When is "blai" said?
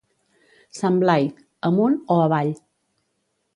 1.03-1.27